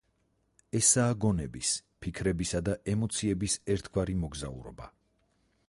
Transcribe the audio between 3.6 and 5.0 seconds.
ერთგვარი მოგზაურობა.